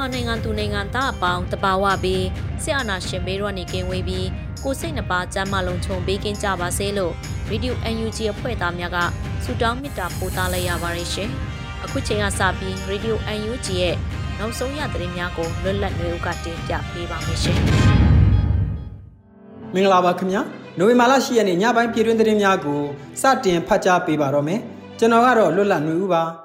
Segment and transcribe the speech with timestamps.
[0.00, 2.24] မြန်မာနိုင်ငံသူနိုင်ငံသားအပေါင်းတဘာဝပြီး
[2.62, 4.28] ဆရာနာရှင်ဘေးရောနေကင်းဝေးပြီး
[4.62, 7.12] ကိုစိတ်နှပါစမ်းမလုံးခြုံပေးကင်းကြပါစေလို့
[7.48, 8.98] ဗီဒီယို UNG အဖွဲ့သားများက
[9.44, 11.30] ဆုတောင်းမေတ္တာပို့သလိုက်ရပါတယ်ရှင်။
[11.84, 13.18] အခုချိန်ကစပြီးဗီဒီယို
[13.50, 13.96] UNG ရဲ့
[14.38, 17.58] နောက်ဆုံးရသတင်းများကိုလွတ်လပ်နေဦးကတင်ပြပေးပါမယ်ရှင်။
[19.74, 20.40] မင်္ဂလာပါခင်ဗျာ။
[20.78, 22.80] နိုဝင်ဘာလ10ရက်နေ့ညပိုင်းပြည်တွင်းသတင်းများကို
[23.20, 24.60] စတင်ဖတ်ကြားပေးပါတော့မယ်။
[24.98, 26.24] ကျွန်တော်ကတော့လွတ်လပ်နေဦးပါ။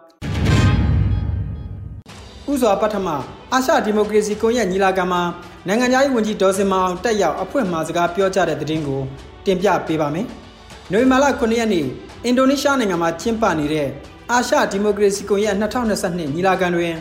[2.52, 3.08] ဥစွာပထမ
[3.54, 5.22] အာရှဒီမိုကရေစီကွန်ရက်ညီလာခံမှာ
[5.68, 9.02] နိုင်ငံသားရေးဝန်ကြီးဒေါ်စင်မောင်တက်ရောက်အဖွဲ့မှစကားပြောကြားတဲ့သတင်းကို
[9.46, 10.26] တင်ပြပေးပါမယ်။
[10.92, 11.86] နိုဝင်ဘာလ9ရက်နေ့
[12.26, 13.88] အင်ဒိုနီးရှားနိုင်ငံမှာကျင်းပနေတဲ့
[14.32, 16.94] အာရှဒီမိုကရေစီကွန်ရက်2022ညီလာခံတွင်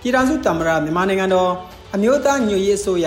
[0.00, 1.50] ပြည်ထောင်စုသမ္မတမြန်မာနိုင်ငံတော်
[1.94, 3.06] အမျိုးသားညွရေးအစိုးရ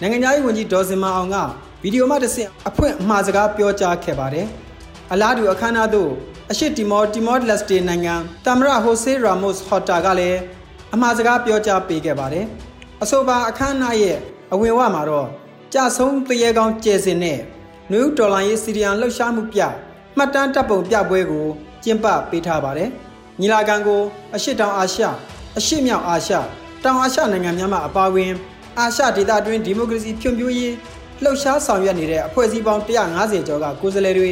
[0.00, 1.36] နိုင်ငံသားရေးဝန်ကြီးဒေါ်စင်မောင်က
[1.82, 4.46] ဗီဒီယိုမှတစ်ဆင့်အဖွဲ့အမှားစကားပြောကြားခဲ့ပါတယ်။
[5.12, 6.10] အလားတူအခမ်းအနားသို့
[6.50, 10.38] အရှိတီမော်တီမော်လက်စတေနိုင်ငံသမ္မတဟိုဆေးရာမို့စ်ဟော်တာကလည်း
[10.94, 12.46] အမှားစကားပြောကြားပေးခဲ့ပါတယ်။
[13.02, 14.16] အဆိုပါအခမ်းအနားရဲ့
[14.52, 15.28] အဝင်ဝမှာတော့
[15.74, 17.38] ကြဆုံးတရေကောင်းကျယ်စင်နဲ့
[17.90, 19.60] နယူးဒေါ်လာရေးစီရီယန်လှုပ်ရှားမှုပြ
[20.16, 21.46] မှတ်တမ်းတပ်ပုံပြပွဲကို
[21.84, 22.88] ကျင်းပပေးထားပါတယ်။
[23.40, 24.00] ညီလာခံကို
[24.34, 25.02] အရှိတောင်အာရှ
[25.58, 26.32] အရှိမြောက်အာရှ
[26.84, 28.32] တောင်အာရှနိုင်ငံများမှအပါအဝင်
[28.78, 30.72] အာရှဒေသတွင်းဒီမိုကရေစီဖြွံ့ဖြိုးရေး
[31.22, 34.30] လှုပ်ရှားဆောင်ရွက်နေတဲ့အဖွဲ့အစည်းပေါင်း150ကျော်ကကိုယ်စားလှယ်တွေ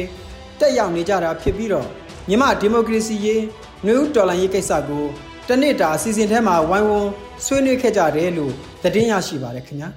[0.59, 1.87] တက်ရောက်နေကြတာဖြစ်ပြီးတော့
[2.29, 3.43] မြန်မာဒီမိုကရေစီရေး
[3.85, 5.05] နယူးဒေါ်လာရေးကိစ္စကို
[5.51, 7.09] တနေ့တာအစီအစဉ်ထဲမှာဝိုင်းဝန်း
[7.45, 8.53] ဆွေးနွေးခဲ့ကြတယ်လို့
[8.83, 9.89] သတင်းရရှိပါတယ်ခင်ဗျာ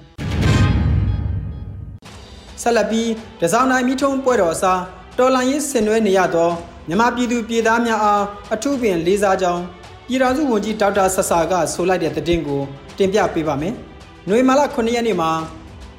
[2.61, 3.09] ဆက်လက်ပြီး
[3.41, 4.81] ဒဇောင်းနိုင်မိထုံးပွဲတော်အစား
[5.17, 6.49] တော်လန်ရေးဆင်နွှဲနေရသော
[6.87, 8.23] မြန်မာပြည်သူပြည်သားများအား
[8.53, 9.63] အထူးပင်လေးစားကြောင်း
[10.07, 12.61] ပြည်ထောင်စုဝန်ကြီးဒေါက်တာဆဆာကဆိုလိုက်တဲ့သတင်းကို
[12.97, 13.73] တင်ပြပေးပါမယ်။
[14.27, 15.31] ຫນွေမာလ9ရက်နေ့မှာ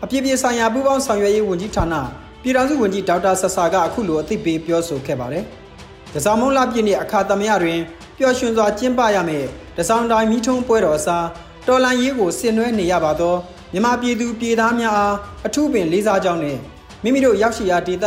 [0.04, 1.94] အပြည့်ပြည့်ဆိုင်ရာပူးပေါင်းဆောင်ရွက်ရေးဝန်ကြီးဌာန
[2.42, 5.44] ပြည်ထောင်စုဝန်ကြီးဒေါက်တာဆဆာကအခုလိုအသိပေးပြောဆိုခဲ့ပါတယ်။
[6.12, 7.80] ဒဇောင်းမုံလပြည့်နေ့အခါသမယတွင်
[8.18, 9.46] ပျော်ရွှင်စွာကျင်းပရမယ့်
[9.76, 11.26] တစောင်းတိုင်းမိထုံးပွဲတော်အစား
[11.66, 13.34] တော်လန်ရေးကိုဆင်နွှဲနေရပါသော
[13.72, 15.16] မြမပြည်သူပြည်သားများအား
[15.46, 16.58] အထူးပင်လေးစားကြောင်းနဲ့
[17.02, 18.06] မိမိတို့ရောက်ရှိရာဒေသ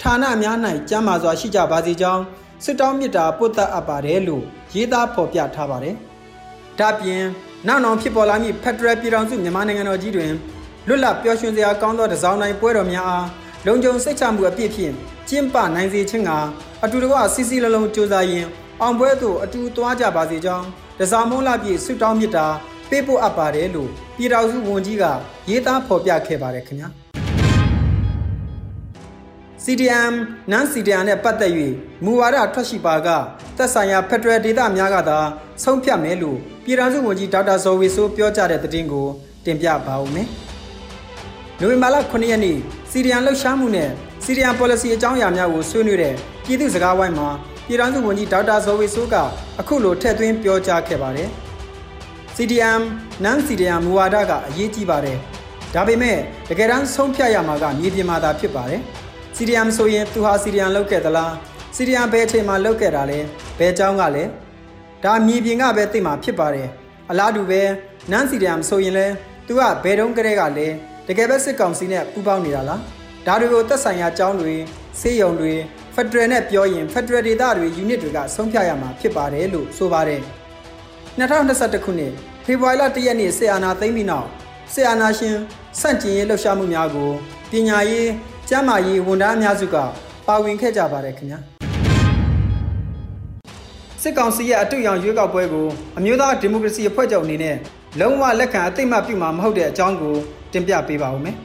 [0.00, 0.56] ဌာနများ၌
[0.88, 2.22] ကျမ်းမာစွာရှိကြပါစေကြောင်း
[2.64, 4.42] စစ်တောင်းမြစ်တာပုတ်သက်အပ်ပါတယ်လို့
[4.74, 5.94] ရေးသားဖော်ပြထားပါတယ်။
[6.78, 7.22] ဒါပြင်
[7.66, 10.32] နောက်နောက်ဖြစ်ပေါ်လာမည့်ဖက်ဒရယ်ပြည်ထောင်စုမြန်မာနိုင်ငံတော်ကြီးတွင်
[10.88, 13.26] လွတ်လပ်ပျော်ရွှင်စရာကောင်းသောတစောင်းတိုင်းပွဲတော်များအား
[13.66, 14.92] လုံခြုံစိတ်ချမှုအပြည့်ဖြင့်
[15.28, 16.30] ကျင်းပနိုင်စေခြင်းက
[16.84, 18.46] အတူတကွစီစီလုံးလုံးစ조사ရင်
[18.82, 20.66] အောင်ပွဲသို့အတူသွားကြပါစေကြောင်း
[20.98, 22.46] တစားမုံလာပြည့်ဆွတောင်းမြစ်တာ
[22.90, 25.04] ပေးပို့အပ်ပါတယ်လို့ပြည်တော်စုဝန်ကြီးက
[25.48, 26.88] ရေးသားဖော်ပြခဲ့ပါတယ်ခင်ဗျာ
[29.64, 30.14] CDM
[30.50, 31.52] နန် CDM နဲ့ပတ်သက်၍
[32.04, 33.08] မူဝါဒထွက်ရှိပါက
[33.56, 35.18] သက်ဆိုင်ရာဖက်ဒရယ်ဒေသများကသာ
[35.64, 39.06] ဆုံးဖြတ်မယ်လို့ပြည်ထောင်စုဝန်ကြီးဒေါက်တာဇော်ဝေဆိုးပြောကြားတဲ့သတင်းကို
[39.44, 40.28] တင်ပြပါဦးမယ်။
[41.60, 42.58] နိုဝင်ဘာလ9ရက်နေ့
[42.90, 43.90] CDM လှုပ်ရှားမှုနဲ့
[44.24, 46.14] CDM policy အကြောင်းအရာများကိုဆွေးနွေးတဲ့
[46.46, 47.28] ပြည်သူ့စကားဝိုင်းမှာ
[47.68, 49.16] ပြည်ထောင်စုဝန်ကြီးဒေါက်တာဇော်ဝေဆိုးက
[49.60, 51.28] အခုလိုထည့်သွင်းပြောကြားခဲ့ပါတယ်။
[52.36, 52.82] CDM
[53.24, 55.18] non CDM မူဝါဒကအရေးကြီးပါတယ်။
[55.74, 56.18] ဒါပေမဲ့
[56.48, 58.80] တကယ်တမ်းဆုံးဖြတ်ရမှာကမြေပြင်မှာသာဖြစ်ပါတယ်။
[59.36, 61.32] CDM ဆိုရင်သူဟာ CDM လောက်ခဲ့သလား။
[61.76, 63.18] CDM ဘယ်အချိန်မှာလောက်ခဲ့တာလဲ။
[63.58, 64.24] ဘယ်အကြောင်းကလဲ။
[65.04, 66.68] ဒါမြေပြင်ကပဲသိမှာဖြစ်ပါတယ်။
[67.10, 67.62] အလားတူပဲ
[68.12, 69.06] non CDM ဆိုရင်လဲ
[69.46, 70.68] သူကဘယ်တုန်းကတည်းကလဲ
[71.08, 72.80] တကယ်ပဲစစ်ကောင်စီနဲ့ပူးပေါင်းနေတာလား။
[73.26, 74.54] ဒါတွေကိုသက်ဆိုင်ရာအကြောင်းတွေ
[75.00, 75.54] စေယုံတွေ
[76.00, 80.20] ဖက်ဒရယ်နဲ့ပြောရင်ဖက်ဒရယ်ဒေသတွေယူနစ်တွေကဆုံးဖြတ်ရမှာဖြစ်ပါတယ်လို့ဆိုပါတယ်
[81.18, 82.12] 2021ခုနှစ်
[82.44, 84.28] ဖေဖော်ဝါရီလ1ရက်နေ့ဆီအာနာသိမ်းပြီးနောက်
[84.72, 85.34] ဆီအာနာရှင်
[85.80, 87.10] စန့်ကျင်ရေးလှုပ်ရှားမှုများကို
[87.50, 88.10] ပညာရေး
[88.48, 89.76] ကျန်းမာရေးဝန်ထမ်းအများစုက
[90.26, 91.38] ပါဝင်ခဲ့ကြပါတယ်ခင်ဗျာ
[94.02, 95.66] စစ်ကောင်စီရဲ့အတူရောင်ရွေးကောက်ပွဲကို
[95.98, 97.56] အမျိုးသားဒီမိုကရေစီအဖွဲ့ချုပ်အနေနဲ့
[98.00, 100.14] လုံးဝလက်ခံအသိမှတ်ပြုမှာမဟုတ်တဲ့အကြောင်းကို
[100.52, 101.36] တင်ပြပေးပါဦးမယ်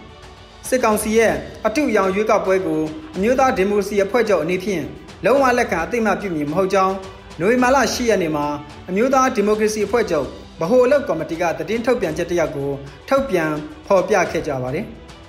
[0.68, 1.34] စစ်ကောင်စီရဲ့
[1.68, 2.82] အထုရောင်ရွေးကောက်ပွဲကို
[3.16, 4.84] အမျိုးသားဒီမိုကရေစီအဖွဲ့ချုပ်အနေဖြင့်
[5.26, 6.96] လုံးဝလက်ခံအသိအမှတ်ပြုမည်မဟုတ်ကြောင်း
[7.40, 8.46] နိုဝင်ဘာလ10ရက်နေ့မှာ
[8.90, 10.26] အမျိုးသားဒီမိုကရေစီအဖွဲ့ချုပ်
[10.62, 12.70] ဗဟိုအလုပ်ကော်မတီကသတင်းထုတ်ပြန်ချက်တစ်ရပ်ကို
[13.10, 13.50] ထုတ်ပြန်
[13.88, 14.86] ဖော်ပြခဲ့ကြပါတယ်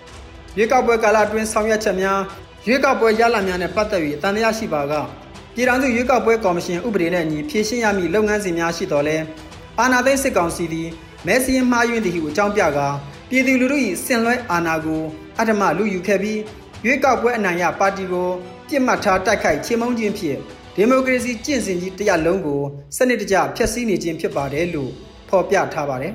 [0.57, 2.21] ။ရွေးကောက်ပွဲကာလအတွင်းဆောင်ရွက်ချက်များ
[2.67, 4.93] ရွေးကောက်ပွဲရလဒ်များနဲ့ပတ်သက်၍တန်တရားရှိပါက
[5.55, 9.17] ပြည်ထောင်စုရွေးကောက်ပွဲကော်မရှင်ဥပဒေနဲ့အညီဖြည့်ရှင်းရမည့်လုပ်ငန်းစဉ်များရှိတော်လဲ
[9.79, 10.89] အာဏာသိမ်းစစ်ကောင်စီသည်
[11.27, 12.89] မဲစင်းမှားယွင်းသည့်ဟုအကြောင်းပြကာ
[13.29, 15.03] ပြည်သူလူထု၏စင်လွဲအာဏာကို
[15.41, 16.41] အထမလူယူခဲ့ပြီး
[16.85, 18.29] ရွေးကောက်ပွဲအနိုင်ရပါတီကို
[18.69, 20.39] ပြစ်မှတ်ထားတိုက်ခိုက်ချေမှုန်းခြင်းဖြင့်
[20.75, 22.61] ဒီမိုကရေစီကျင့်စဉ်ကြီးတရားလုံးကို
[22.97, 24.91] စနစ်တကျဖျက်ဆီးနေခြင်းဖြစ်ပါတယ်လို့
[25.29, 26.13] ဖော်ပြထားပါတယ်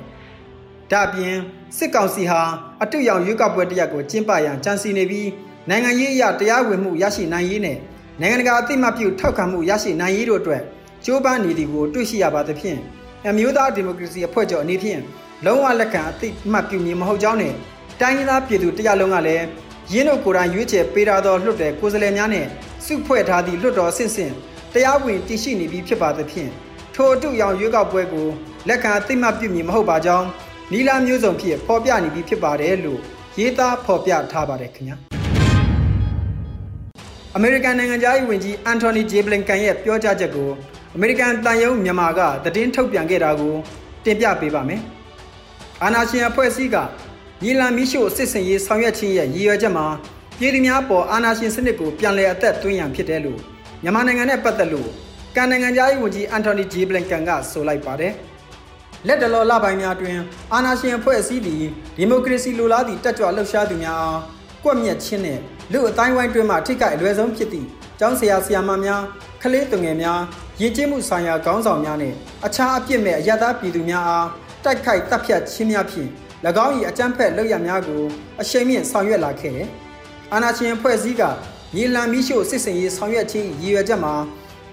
[0.90, 1.36] ။ဒါ့အပြင်
[1.76, 2.40] စစ်ကောင်စီဟာ
[2.82, 5.28] အတူရောင်ရွေးကောက်ပွဲတရက်ကိုကျင်းပရန်ကြံစီနေပြီး
[5.68, 7.78] နိုင်ငံရေးအရတရားဝင်မှုရရှိနိုင်ရေးနဲ့
[8.20, 10.62] နိုင်ငံတကာအသိမှတ်ပြုထောက်ခံမှုရရှိနိုင်ရေးတို့အတွက်
[11.04, 12.78] ကြိုးပမ်းနေသည်ကိုတွေ့ရှိရပါသဖြင့်
[13.28, 15.00] အမျိုးသားဒီမိုကရေစီအဖွဲ့ချုပ်အနေဖြင့်
[15.44, 17.54] လုံးဝလက်ခံအသိမှတ်ပြုမည်မဟုတ်ကြောင်းနဲ့
[18.00, 19.46] တိုင်းရင်းသားပြည်သူတရလုံးကလည်း
[19.92, 22.46] ရင်းတို့ကိုယ်တိုင်ရွေးချယ်ပေးထားသောလွှတ်တော်ကိုယ်စားလှယ်များနဲ့
[22.86, 24.32] စုဖွဲ့ထားသည့်လွှတ်တော်ဆင့်ဆင့်
[24.72, 26.50] တရားဝင်တည်ရှိနေပြီးဖြစ်ပါသဖြင့်
[26.94, 28.28] ထိုအတူရောင်ရွေးကောက်ပွဲကို
[28.68, 30.26] လက်ခံအသိမှတ်ပြုမည်မဟုတ်ပါကြောင်း
[30.72, 33.00] နီလာမျိုးစုံဖြစ်ဖော်ပြနေပြီးဖြစ်ပါတယ်လို့
[33.38, 34.96] ရေးသားဖော်ပြထားပါတယ်ခင်ဗျာ
[37.36, 40.50] အမေရိကန်နိုင်ငံသားရေးဝန်ကြီးအန်တိုနီဂျေဘလင်ကန်ရဲ့ပြောကြားချက်ကို
[40.94, 43.54] အမေရိကန်တန်ယုံမြန်မာကသတင်းထုတ်ပြန်ခဲ့တာကို
[44.04, 44.80] တင်ပြပေးပါမယ်။
[45.82, 46.76] အာနာရှင်အဖွဲ့အစည်းက
[47.44, 49.86] ညီလန်မီရှို့စစ်စင်ရေးဆောင်ရွက်ခြင်းရဲ့ရည်ရွယ်ချက်မှာ
[50.38, 53.38] ပြည်သူများပေါ်အာနာရှင်စနစ်ကိုပြန်လည်အသက်သွင်းရန်ဖြစ်တယ်လို့
[53.82, 54.88] မြန်မာနိုင်ငံနဲ့ပတ်သက်လို့
[55.36, 58.12] ကန်နိုင်ငံသားရေးဝန်ကြီးအန်တိုနီဂျေဘလင်ကန်ကဆိုလိုက်ပါတယ်။
[59.06, 60.16] လက်တလောလပိုင်းများတွင်
[60.52, 61.62] အာနာရှင်အဖွဲ့အစည်းသည်
[61.96, 64.20] ဒီမိုကရေစီလိုလားသည့်တက်ကြွလှုပ်ရှားသူများအား
[64.64, 65.38] ကွက်မြက်ခြင်းနဲ့
[65.72, 67.66] လူအတိုင်းဝိုင်းတွင်မှထိခိုက်အလွယ်ဆုံးဖြစ်သည့်
[67.98, 69.02] ကျောင်းဆရာဆရာမများ
[69.42, 70.20] ကလေးသူငယ်များ
[70.60, 72.14] ရည်ကျင်းမှုဆိုင်ရာခေါင်းဆောင်များနဲ့
[72.46, 74.28] အခြားအပြစ်မဲ့အရသာပြည်သူများအား
[74.64, 76.08] တိုက်ခိုက်တပ်ဖြတ်ခြင်းများဖြင့်၎
[76.66, 78.02] င်း၏အကြမ်းဖက်လုပ်ရများကို
[78.40, 79.68] အရှိန်မြင့်ဆောင်ရွက်လာခဲ့တယ်။
[80.32, 81.22] အာဏာရှင်ဖွဲ့စည်းက
[81.74, 84.14] ညီလန်မီရှို့စစ်စင်ရေးဆောင်ရွက်ခြင်းရည်ရွယ်ချက်မှာ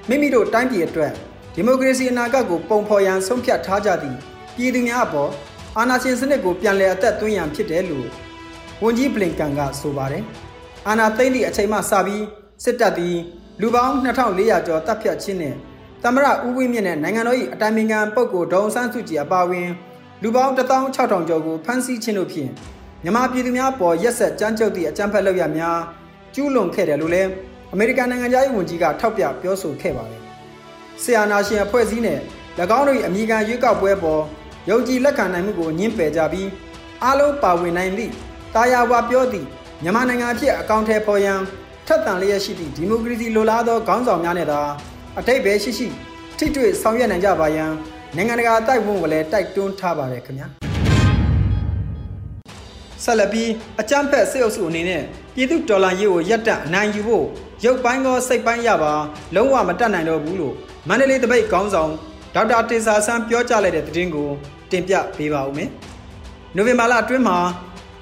[0.09, 1.11] မိမိတို့တိုင်းပြည်အတွက်
[1.53, 4.17] ဒီမိုကရေစီအနာဂတ်ကိုပုံဖော်ရန်ဆုံးဖြတ်ထားကြသည့်
[4.55, 5.31] ပြည်သူများအပေါ်
[5.77, 8.07] အာဏာရှင်စနစ်ကိုပြန်လည်အသက်သွင်းရန်ဖြစ်တယ်လို့
[8.83, 10.23] ဝန်ကြီးဘလင်ကန်ကဆိုပါတယ်။
[10.87, 12.23] အာဏာသိမ်းသည့်အချိန်မှစပြီး
[12.63, 13.15] စစ်တပ်သည်
[13.61, 15.55] လူပေါင်း2400ကျော်တပ်ဖြတ်ခြင်းနဲ့
[16.03, 19.67] သမရဦးဝင်းမြင့်နဲ့နိုင်ငံတော်၏အတိုင်ပင်ခံပုဂ္ဂိုလ်ဒေါန်ဆန်းစုကြည်အပါအဝင်
[20.23, 22.49] လူပေါင်း16000ကျော်ကိုဖမ်းဆီးခြင်းတို့ဖြင့်
[23.03, 25.79] မြန်မာပြည်သူများပေါ်ရက်ဆက်ကြမ်းကြုတ်သည့်အကြမ်းဖက်လုပ်ရများ
[26.35, 27.29] ကျူးလွန်ခဲ့တယ်လို့လည်း
[27.73, 30.21] အမေရိကန်နိုင်ငံသားရေးဝန်ကြီးကထောက်ပြပြောဆိုခဲ့ပါတယ်။
[31.03, 32.19] ဆီယနာရှင်အဖွဲ့အစည်းနဲ့၎
[32.77, 34.21] င်းတို့၏အမိခံရွေးကောက်ပွဲပေါ်
[34.69, 36.49] ယုံကြည်လက်ခံနိုင်မှုကိုညှင်းပယ်ကြပြီး
[37.03, 38.11] အားလုံးပါဝင်နိုင်သည့်
[38.55, 39.45] တာယာဝါပြောသည့်
[39.83, 41.39] မြန်မာနိုင်ငံအဖြစ်အကောင့်ထဲပေါ်ရန်
[41.87, 44.59] ထက်သန်လျက်ရှိသည့်ဒီမိုကရေစီလိုလားသောခေါင်းဆောင်များနဲ့သာ
[45.19, 45.87] အထိတ်ပဲရှိရှိ
[46.37, 47.71] ထိတွေ့ဆောင်ရွက်နိုင်ကြပါရန်
[48.15, 50.47] နိုင်ငံတကာတိုက်ဝန်းကိုလည်းတိုက်တွန်းထားပါတယ်ခင်ဗျာ
[53.03, 53.49] ဆက်လက်ပြီး
[53.81, 55.01] အကြမ်းဖက်စစ်အုပ်စုအနေနဲ့
[55.35, 57.25] ပြည်သူဒေါ်လာရေးကိုရပ်တန့်အနိုင်ယူဖို့
[57.65, 58.93] ရုပ်ပိုင်းကောစိတ်ပိုင်းရပါ
[59.35, 60.53] လုံးဝမတတ်နိုင်တော့ဘူးလို့
[60.87, 61.91] မန္တလေးတပိတ်ခေါင်းဆောင်
[62.35, 64.29] ဒေါက်တာတေစာဆန်းပြောကြားလိုက်တဲ့သတင်းကို
[64.71, 65.69] တင်ပြပေးပါဦးမယ်
[66.55, 67.37] နိုဝင်ဘာလအတွင်းမှာ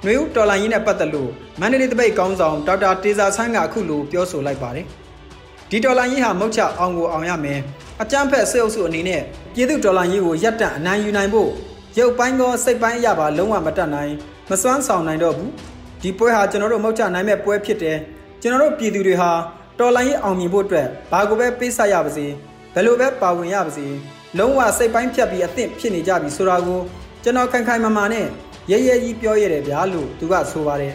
[0.03, 4.85] နှွေဦးတော်လိုင်းရေးနဲ့ပတ်သက်လို့မန္တလေးတပိတ်ကောင်းဆောင်ဒေါက်တာတေဇာဆန်းကအခုလိုပြောဆိုလိုက်ပါတယ်။
[5.69, 7.61] ဒီတော်လိုင်းရေးဟာမုတ်ချအောင်ကိုအောင်ရမယ်။
[8.03, 9.21] အကြမ်းဖက်စစ်အုပ်စုအနေနဲ့
[9.53, 11.49] ပြည်သူတော်လိုင်းရေးကိုရပ်တန့်အနိုင်ယူနိုင်ဖို့
[11.97, 14.13] ရုပ်ပိုင်းကောစိတ်ပိုင်းအရပါလုံးဝမတတ်နိုင်
[14.49, 15.49] မစွမ်းဆောင်နိုင်တော့ဘူး။
[16.01, 17.97] ဒီပွဲဟာကျွန်တော်တို့မုတ်ချနိုင်မဲ့ပွဲဖြစ်တယ်။
[18.41, 19.31] ကျွန်တော်တို့ပြည်သူတွေဟာ
[19.79, 22.25] တော်လိုင်းရေးအောင်မြင်ဖို့အတွက်ဘာကိုပဲပေးဆက်ရပါစေ။
[22.73, 23.85] ဘယ်လိုပဲပါဝင်ရပါစေ။
[24.37, 26.79] လုံးဝစိတ်ပိုင်းဖြတ်ပြီးအသင့်ဖြစ်နေကြပြီဆိုတာကို
[27.23, 28.25] ကျွန်တော်ခိုင်ခိုင်မာမာနဲ့
[28.71, 30.93] ရဲရဲကြီးပြောရတယ်ဗျာလို့သူကဆိုပါတယ်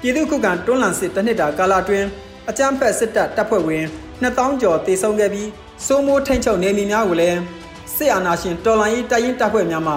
[0.00, 2.06] ပြည်သူ့ခုခံတွန်းလှန်စစ်တစ်နှစ်တာကာလအတွင်း
[2.50, 3.84] အကြမ်းဖက်စစ်တပ်တပ်ဖွဲ့ဝင်
[4.24, 5.48] 2000ကျော်တေဆုံးခဲ့ပြီး
[5.86, 7.38] စိုးမိုးထိန်ချုပ်နေမည်များကိုလည်း
[7.96, 9.94] စစ်အာဏာရှင်တော်လှန်ရေးတိုက်ရင်တပ်ဖွဲ့များမှ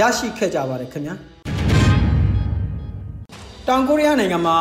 [0.00, 1.14] ရရှိခဲ့ကြပါတယ်ခင်ဗျာ
[3.68, 4.56] တောင်ကိုရီးယားနိုင်ငံမှာ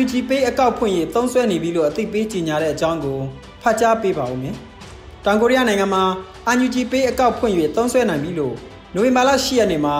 [0.00, 3.18] UNG Pay အကောက်ဖွင့်ရသုံးစွဲနေပြီလို့အသိပေးကြေညာတဲ့အကြောင်းကို
[3.62, 4.54] ဖတ်ကြားပေးပါဦးမယ်။
[5.24, 6.02] တောင်ကိုရီးယားနိုင်ငံမှာ
[6.64, 8.54] UNG Pay အကောက်ဖွင့်ရသုံးစွဲနိုင်ပြီလို့
[8.94, 9.96] နိုဝင်ဘာလ10ရက်နေ့မှာ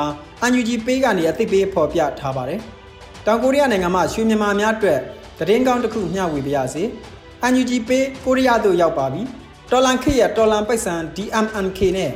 [0.58, 2.60] UNG Pay ကနေအသိပေးဖော်ပြထားပါတယ်။
[3.26, 5.00] တောင်ကိုရီးယားနိုင်ငံမှာရွှေမြန်မာများအတွက်
[5.38, 6.82] သတင်းကောင်းတစ်ခုမျှဝေပါရစေ။
[7.48, 9.22] UNG Pay ကိုရီးယားသို့ရောက်ပါပြီ။
[9.70, 12.12] တော်လန်ခေရဲ့တော်လန်ပိုက်ဆံ DMNK နဲ့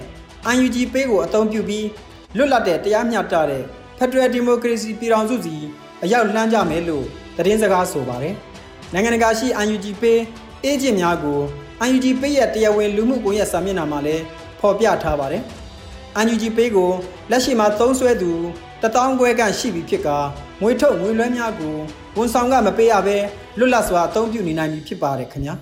[0.50, 1.87] UNG Pay ကိုအသုံးပြုပြီး
[2.37, 3.62] လွတ်လပ်တဲ့တရားမျှတတဲ့
[3.99, 5.57] Federal Democracy ပြည်ထောင်စုစီ
[6.02, 7.04] အရောက်လှမ်းကြမယ်လို့
[7.37, 8.35] သတင်းစကားဆိုပါတယ်။
[8.93, 10.19] နိုင်ငံတကာရှိ UNG Pay
[10.64, 11.40] အေဂျင့်များကို
[11.85, 14.23] UNG Pay ရဲ့တရားဝင်လူမှုကွန်ရက်စာမျက်နှာမှာလည်း
[14.61, 15.43] ဖော်ပြထားပါတယ်။
[16.21, 16.90] UNG Pay ကို
[17.31, 18.31] လက်ရှိမှာသုံးစွဲသူ
[18.83, 20.19] တထောင်ခွဲခန့်ရှိပြီဖြစ်ကာ
[20.62, 21.75] ငွေထုတ်ငွေလွှဲများကို
[22.16, 23.16] ဝန်ဆောင်ကမပေးရဘဲ
[23.58, 25.54] လွတ်လပ်စွာအသုံးပြုနေနိုင်ပြီဖြစ်ပါတယ်ခင်ဗျာ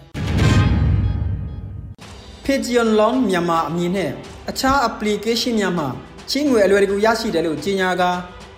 [2.45, 4.11] Pigeon Loan မြန်မာအမည်နဲ့
[4.51, 5.89] အခြား application များမှာ
[6.31, 8.11] ချင်းငွေအလွယ်တကူရရှိတယ်လို့ကြေညာကာ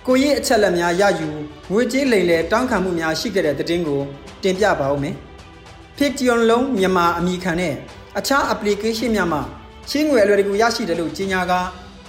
[0.06, 1.28] ကိုရေးအချက်လက်များရယူ
[1.72, 4.00] ငွေကြေးလိမ်လည်တောင်းခံမှုများရှိခဲ့တဲ့သတင်းကို
[4.42, 5.14] တင်ပြပါဦးမယ်။
[5.98, 7.74] Pigeon Loan မြန်မာအမည်ခံတဲ့
[8.18, 9.42] အခြား application များမှာ
[9.90, 11.60] ချင်းငွေအလွယ်တကူရရှိတယ်လို့ကြေညာကာ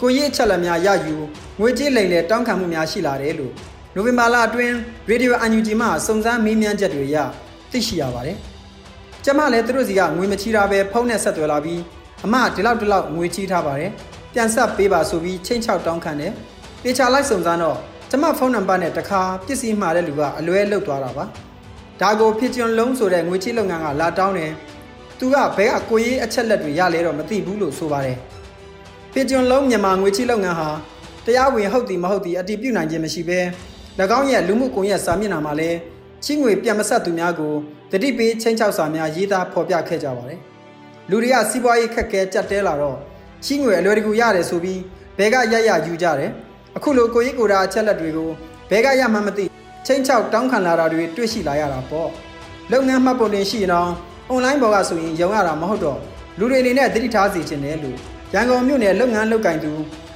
[0.01, 1.15] ကိုရေးအချက်လက်များရယူ
[1.60, 3.53] ငွေကြေးလိမ်လည်တောင်းခံမှုများရှိလာတယ်လို့
[3.98, 4.75] နိုဝင်ဘာလအတွင်း
[5.10, 7.18] ရေဒီယို UNG မှစုံစမ်းမေးမြန်းချက်တွေရ
[7.72, 8.38] သိရှိရပါတယ်။
[9.24, 11.82] ကျမလည်းသူတို့စီကငွေမချီတာပဲဖုန်းနဲ့ဆက်သွယ်လာပြီး
[12.25, 13.92] အမဒီလောက်ဒီလောက်ငွေချီထားပါတယ်။
[14.34, 16.32] ပြန်ဆက်ပေးပါဆိုပြီးချိန်ချောက်တောင်းခံတယ်။
[16.84, 17.78] တေချာလိုက်စုံစမ်းတော့
[18.10, 21.25] ကျမဖုန်းနံပါတ်နဲ့တခါပစ္စည်းမှာတဲ့လူကအလွဲလောက်သွားတာပါ။
[22.02, 24.52] ဒါကိုဖြစ်ကျွန်းလုံးဆိုတဲ့ငွေချီလုပ်ငန်းကလာတောင်းတယ်။
[25.20, 28.18] သူကဘဲကကိုရေးအချက်လက်တွေရလဲတော့မသိဘူးလို့ဆိုပါတယ်။
[29.14, 30.70] ဖြစ်ကျွန်းလုံးမြန်မာငွေချီလုပ်ငန်းဟာ
[31.25, 33.40] တရားဝင်ဟုတ်သည်မဟုတ်သည်အတည်ပြုနိုင်ခြင်းမရှိဘဲ၎
[34.18, 35.78] င်းရဲ့လူမှုကွန်ရက်စာမျက်နှာမှာလည်း
[36.24, 37.54] ချင်းငွေပြန်မဆက်သူများကို
[37.92, 40.40] တတိပေးချင်းချောက်စာများရေးသားဖော်ပြခဲ့ကြပါတယ်။
[41.10, 42.98] လူတွေကစီးပွားရေးခက်ခဲကြက်တဲလာတော့
[43.46, 44.82] ချင်းငွေအလွယ်တကူရတယ်ဆိုပြီး
[45.18, 46.32] ဘဲကရရယူကြတယ်။
[46.78, 48.30] အခုလိုကိုကြီးကိုရာအချက်လက်တွေကို
[48.70, 49.46] ဘဲကရမှမသိ
[49.86, 52.10] ချင်းချောက်တောင်းခံလာတာတွေတွေ့ရှိလာရတာပေါ့။
[52.72, 53.90] လုပ်ငန်းမှတ်ပုံတင်ရှိရင်တော့
[54.32, 56.00] online ပေါ်ကဆိုရင်ရုံရတာမဟုတ်တော့
[56.40, 57.98] လူတွေအနေနဲ့တတိထားစီခြင်းတယ်လို့
[58.34, 59.72] ရန်ကုန်မြို့နယ်လုပ်ငန်းလုပ်ကင်သူ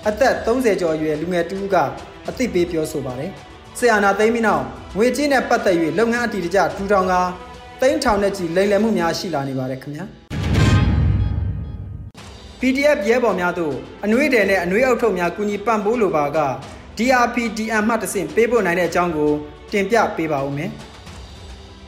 [0.07, 1.75] အသက်30ကျော်အရွယ်လူငယ်တူက
[2.29, 3.31] အသိပေးပြောဆိုပါတယ်။
[3.79, 4.63] ဆီယနာသိမ်းပြီးနောက်
[4.97, 7.13] ငွေကြေးနဲ့ပတ်သက်၍လုပ်ငန်းအတီတကျထူထောင်က
[7.81, 10.05] သိန်းထောင်နဲ့ချီလိမ်လည်မှုများရှိလာနေပါတယ်ခင်ဗျာ
[12.59, 16.39] PDF ရဲဘော်များတို့အနှွေးတယ်နဲ့အနှွေးအုပ်ထုပ်များကူညီပံ့ပိုးလိုပါက
[16.97, 19.31] DRPDM မှတဆင့်ပေးပို့နိုင်တဲ့အကြောင်းကို
[19.71, 20.71] တင်ပြပေးပါဦးမယ်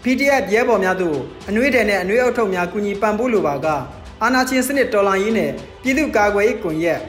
[0.03, 1.17] PDF ရဲဘော်များတို့
[1.49, 3.67] အနှွေးတယ်နဲ့အနှွေးအုပ်ထုပ်များကူညီပံ့ပိုးလိုပါက
[4.21, 5.51] အာနာချင်းစနစ်တော်လှန်ရေးနဲ့
[5.83, 6.99] ပြည်သူ့ကာကွယ်ရေးကွန်ရက်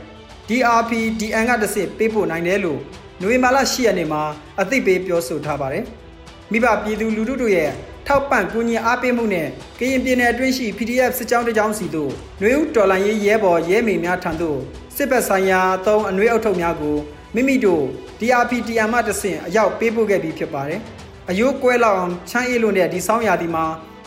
[0.48, 2.80] DRPDM ကတဆင့်ပေးပို့နိုင်တယ်လို့
[3.22, 4.22] နိုဝင်ဘာလ10ရက်နေ့မှာ
[4.60, 5.84] အသိပေးပြောဆိုထားပါတယ်။
[6.52, 7.70] မိဘပြည်သူလူထုတို့ရဲ့
[8.06, 9.48] ထောက်ပံ့ကူညီအားပေးမှုနဲ့
[9.78, 14.58] ကရင်ပြည်နယ်အတွင်းရှိ PDF စစ်ကြောင်းတစ်ကြောင်းစီတို့နှွေဦးတော်လိုင်းရေးရဲဘော်ရဲမေများထံသို့
[14.96, 16.96] စစ်ဘက်ဆိုင်ရာအသုံးအနှွေးအုပ်ထုပ်များကို
[17.34, 17.84] မိမိတို့
[18.20, 20.80] DRPTM မှတဆင့်အရောက်ပေးပို့ခဲ့ပြီးဖြစ်ပါတယ်။
[21.30, 23.64] အယိုးကွဲလောက်အောင်ချမ်းအေးလို့တဲ့ဒီဆောင်းရာသီမှာ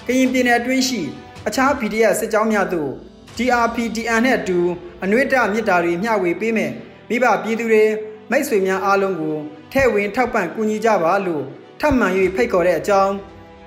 [0.08, 1.02] ကရင်ပြည်နယ်အတွင်းရှိ
[1.48, 2.92] အခြား PDF စစ်ကြောင်းများသို့
[3.38, 4.60] DRPTN နဲ့အတူ
[5.04, 6.72] အနှွေးတမြစ်တာတွေမျှဝေပေးမယ်
[7.10, 7.86] မိဘပြည်သူတွေ
[8.32, 9.36] မိတ်ဆွေများအားလုံးကို
[9.74, 11.44] ထဲ့ဝင်ထောက်ပံ့ကူညီကြပါလို့
[11.80, 13.14] ထပ်မံ၍ဖိတ်ခေါ်တဲ့အကြောင်း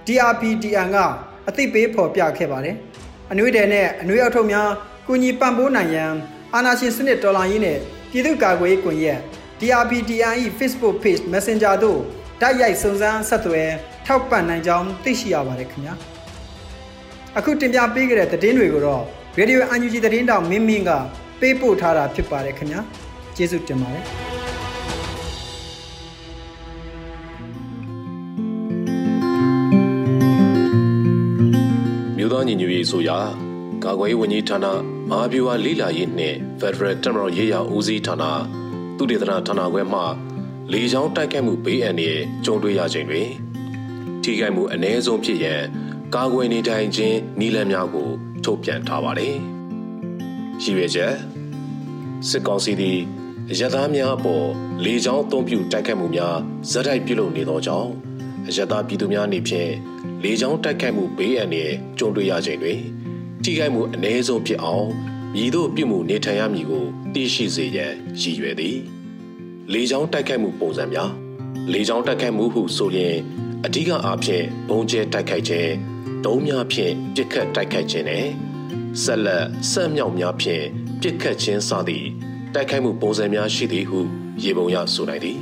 [0.07, 0.99] DRPDN က
[1.49, 2.77] အသိပေးဖော်ပြခဲ့ပါတယ်။
[3.31, 4.69] အနှွေးတယ်နဲ့အနှွေးအထုပ်များ
[5.07, 6.12] ကူညီပံ့ပိုးနိုင်ရန်
[6.55, 7.79] အာနာရှင်စနစ်ဒေါ်လာရင်းနဲ့
[8.11, 9.21] ပြည်သူ့ကာကွယ်ရေးကွန်ရက်
[9.61, 12.00] DRPDN၏ Facebook Page Messenger တို့
[12.41, 13.69] တိုက်ရိုက်စုံစမ်းဆက်သွယ်
[14.07, 15.95] ထောက်ပံ့နိုင်ကြောင်းသိရှိရပါတယ်ခင်ဗျာ။
[17.37, 19.03] အခုတင်ပြပေးခဲ့တဲ့သတင်းတွေကိုတော့
[19.38, 20.91] Radio UNG သတင်းတောင်မင်းမင်းက
[21.41, 22.81] ပေးပို့ထားတာဖြစ်ပါတယ်ခင်ဗျာ။
[23.37, 24.07] ကျေးဇူးတင်ပါတယ်။။
[32.28, 33.18] မြို့သားညီညွတ်ရေးဆိုရာ
[33.85, 34.66] ကာကွယ်ရေးဝန်ကြီးဌာန
[35.11, 38.25] မဟာဗျူဟာလိလာရေးနှင့် Federal တပ်မတော်ရေးရာဦးစီးဌာန
[38.97, 40.00] သူတေသနာဌာနခွဲမှ
[40.73, 43.28] လေကြောင်းတိုက်ခိုက်မှုဘေးအန္တရာယ်ကြုံတွေ့ရခြင်းတွင်
[44.23, 45.62] ထိခိုက်မှုအ ਨੇ ဆုံးဖြစ်ရန်
[46.14, 48.08] ကာကွယ်နေထိုင်ခြင်းနည်းလမ်းများကို
[48.44, 49.35] ထုတ်ပြန်ထားပါတယ်။
[50.62, 51.14] ရည်ရွယ်ချက်
[52.28, 52.99] စစ်ကောင်စီသည်
[53.50, 54.47] အရသားများအပေါ်
[54.85, 56.37] လေကြောင်းအုံပြုတိုက်ခိုက်မှုများ
[56.70, 58.08] ဇက်တိုက်ပြုလုပ်နေသောကြောင့်
[58.49, 59.71] အရသားပြည်သူများအနေဖြင့်
[60.23, 62.81] လေကြောင်းတိုက်ခိုက်မှုဘေးအန္တရာယ်ကြုံတွေ့ရခြင်းတွင်
[63.43, 64.88] ထိခိုက်မှုအ ਨੇ ဆုံးဖြစ်အောင်
[65.35, 68.76] မြည်တို့ပြုမှုနေထိုင်ရမည်ကိုသိရှိစေရန်ရည်ရွယ်သည်
[69.73, 71.11] လေကြောင်းတိုက်ခိုက်မှုပုံစံများ
[71.73, 73.17] လေကြောင်းတိုက်ခိုက်မှုဟုဆိုရင်
[73.64, 75.73] အဓိကအားဖြင့်ဘုံကျဲတိုက်ခိုက်ခြင်း
[76.25, 78.26] ဒုံးများဖြင့်ပစ်ခတ်တိုက်ခိုက်ခြင်းနဲ့
[79.02, 80.64] ဆက်လက်ဆက်မြောက်များဖြင့်
[81.00, 82.07] ပစ်ခတ်ခြင်းစသည့်
[82.55, 84.00] တိုက်ခိုက်မှုပုံစံများရှိသည်ဟု
[84.43, 85.38] ရေပုံရဆိုနိုင်သည်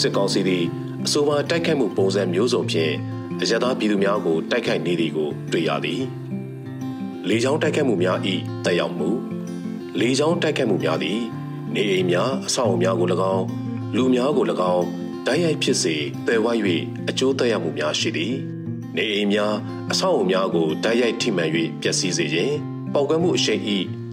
[0.00, 0.64] စစ်ကောင်စီသည်
[1.06, 2.92] အဆိုပါတိုက်ခိုက်မှုပုံစံမျိုးစုံဖြင့်
[3.42, 6.02] အရသာပြည်သူများကိုတိုက်ခိုက်နေသည်ကိုတွေ့ရသည်
[7.28, 8.18] လေကြောင်းတိုက်ခိုက်မှုများ၏
[8.64, 9.08] တက်ရောက်မှု
[10.00, 11.20] လေကြောင်းတိုက်ခိုက်မှုများသည်
[11.74, 13.44] နေအိမ်များအဆောက်အဦများကို၎င်း
[13.96, 14.44] လူများကို၎
[14.74, 14.84] င်း
[15.26, 15.94] တိုက်ရိုက်ဖြစ်စေ
[16.26, 16.46] ပယ်ဝ၍
[17.08, 18.34] အကျိုးသက်ရောက်မှုများရှိသည်
[18.96, 19.54] နေအိမ်များ
[19.92, 21.50] အဆောက်အဦများကိုတိုက်ရိုက်ထိမှန်၍
[21.82, 22.54] ပျက်စီးစေခြင်း
[22.94, 23.60] ပေါက်ကွဲမှုအရှိန်၏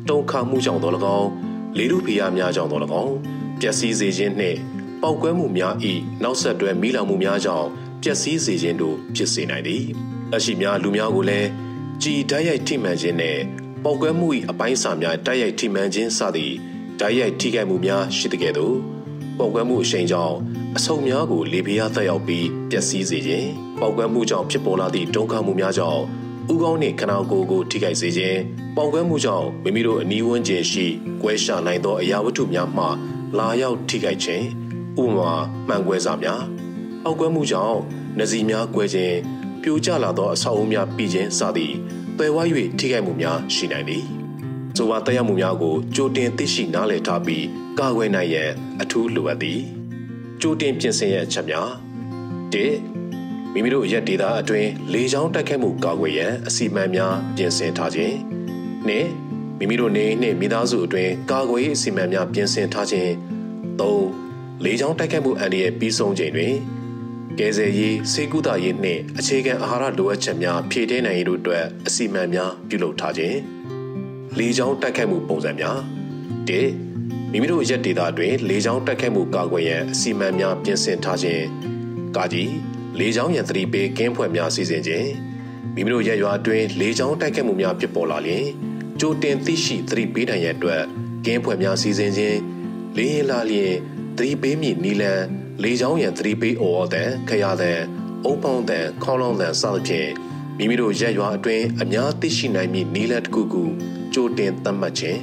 [0.10, 1.30] တုံခါမှုကြောင့်သော၎င်း
[1.78, 3.16] လေထုဖိအားများကြောင့်သော၎င်း
[3.62, 4.60] ပျက်စီးစေခြင်းနှင့်
[5.02, 5.76] ပောက်ကွဲမှုများ၏
[6.24, 7.68] နောက်ဆက်တွဲမိလောင်မှုများကြောင့်
[8.04, 9.84] ပျက်စီးစေခြင်းတို့ဖြစ်စေနိုင်သည်
[10.36, 11.50] အရှိများလူများကိုလည်း
[12.02, 13.38] ကြည်တိုက်ရိုက်ထိမှန်ခြင်းနဲ့
[13.84, 16.56] ပောက်ကွဲမှု၏အပိုင်းအစများတိုက်ရိုက်ထိမှန်ခြင်းစသည့်
[17.00, 18.76] တိုက်ရိုက်ထိခိုက်မှုများရှိတဲ့ကဲ့သို့
[19.38, 20.36] ပောက်ကွဲမှုအရှိန်ကြောင့်
[20.78, 26.02] အဆုံများကိုလေပြားသက်ရောက်ပြီးပျက်စီးစေခြင်းပောက်ကွဲမှုကြောင့်ဖြစ်ပေါ်လာသည့်ဒုက္ခမှုများကြောင့်
[26.54, 28.40] ဥကောင်းနှင့်ခနာကိုယ်ကိုထိခိုက်စေခြင်း
[28.76, 30.86] ပေါက်ကွဲမှုကြောင့်မိမိတို့အနီးဝန်းကျင်ရှိ
[31.22, 32.86] ကွဲရှာနိုင်သောအရာဝတ္ထုများမှ
[33.38, 34.46] လာရောက်ထိခိုက်ခြင်း
[35.02, 35.32] ဥပမာ
[35.68, 36.44] မှန်ကွဲစာများ
[37.06, 37.80] အောက်ကွဲမှုကြောင့်
[38.18, 39.18] နစီများကွဲခြင်း
[39.62, 41.74] ပြိုကျလာသောအဆောက်အဦများပြီးခြင်းစသည်
[42.18, 42.38] ပယ်ဝ၍
[42.80, 44.04] ထိခိုက်မှုများရှိနိုင်သည်
[44.78, 47.46] ဆိုပါတရားမှုများကိုကြိုတင်သိရှိနားလည်ထားပြီး
[47.80, 48.50] ကာကွယ်နိုင်ရန်
[48.82, 49.60] အထူးလိုအပ်သည်
[50.42, 51.70] ကြိုတင်ပြင်ဆင်ရအချက်များ
[52.54, 52.56] ၁
[53.54, 58.16] မိမိတို့ရက်ဒေတာအတွင်းလေကြောင်းတိုက်ခိုက်မှုကာကွယ်ရန်အစီအမံများပြင်ဆင်ထားခြင်း
[58.88, 59.08] ဒနှစ်
[59.58, 63.12] မိမိတို့နေနှင့်မိသားစုအတွင်းကာကွယ်ရေးအစီအမံများပြင်ဆင်ထားခြင်း
[63.80, 64.29] ၃
[64.64, 66.54] လေကြောင်းတိုက်ခတ်မှုအန္တရာယ်ပြီးဆုံးချိန်တွင်
[67.40, 73.38] ကယ်ဆယ်ရေးစေကူတာရေးနှင့်အခြေခံအာဟာရလိုအပ်ချက်များဖြည့်တင်းနိုင်ရေးတို့အတွက်အစီအမံများပြုလုပ်ထားခြင်း
[74.40, 75.78] လေကြောင်းတိုက်ခတ်မှုပုံစံများ
[76.50, 76.52] ၁
[77.32, 81.46] မိမိတို့ရက်ဒေတာတွင်လေကြောင်းတိုက်ခတ်မှုကာကွယ်ရန်အစီအမံများပြင်ဆင်ထားခြင်း
[82.16, 82.52] ကာကြီး
[83.00, 85.10] လေကြောင်းရန်သတိပေးကင်းဖွဲ့များစီစဉ်ခြင်း
[85.76, 88.46] မိမိတို့ရက်ရွာတွင်လေကြောင်းတိုက်ခတ်မှုများဖြစ်ပေါ်လာလျင်
[89.00, 90.84] ကြိုတင်သိရှိသတိပေးနိုင်ရန်အတွက်
[91.26, 92.40] ကင်းဖွဲ့များစီစဉ်ခြင်း
[92.98, 93.74] လေရင်လာလျင်
[94.20, 95.22] သတိပေးမည်နီလန်
[95.64, 97.80] လေချောင်းရန်သတိပေးအော်တဲ့ခရတဲ့
[98.26, 100.12] အုပ်ပေါင်းတဲ့ခေါင်းလောင်းတဲ့စသဖြင့်
[100.58, 103.64] မိမိတို့ရက်ရွာအတွင်းအများသိရှိနိုင်မည့်နီလန်တစ်ခုခု
[104.14, 105.22] ကြိုတင်သတ်မှတ်ခြင်း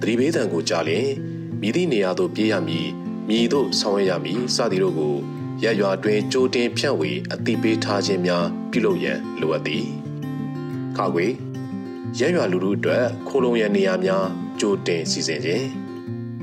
[0.00, 1.08] သတိပေးတံကိုကြားလျင်
[1.60, 2.88] မြည်သည့်နေရာသို့ပြေးရမည်
[3.28, 5.14] မြည်သို့ဆောင်ရွက်ရမည်စသည်တို့ကို
[5.62, 9.86] ရက်ရွာတွင်ကြိုတင်ဖြန့်ဝေအသိပေးထားခြင်းများပြုလုပ်ရန်လိုအပ်သည်
[10.96, 11.26] ခါခွေ
[12.18, 14.24] ရက်ရွာလူထုအတွက်ခိုးလုံရန်နေရာများ
[14.60, 15.85] ကြိုတင်စီစဉ်ခြင်း